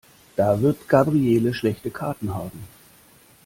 Da 0.35 0.59
wird 0.61 0.89
Gabriele 0.89 1.53
schlechte 1.53 1.91
Karten 1.91 2.33
haben. 2.33 2.67